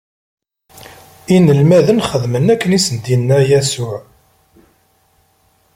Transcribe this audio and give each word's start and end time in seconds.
Inelmaden 1.35 1.99
xedmen 2.09 2.51
akken 2.53 2.71
i 2.77 2.79
sen-d-inna 2.85 3.37
Yasuɛ. 3.49 3.97